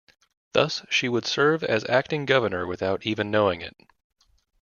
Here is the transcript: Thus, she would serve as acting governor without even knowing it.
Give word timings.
Thus, 0.53 0.83
she 0.89 1.07
would 1.07 1.27
serve 1.27 1.63
as 1.63 1.87
acting 1.87 2.25
governor 2.25 2.65
without 2.65 3.05
even 3.05 3.29
knowing 3.29 3.61
it. 3.61 3.75